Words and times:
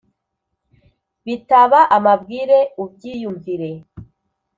bitaba 1.25 1.79
amabwire 1.97 2.59
ubyiyumvire 2.83 3.69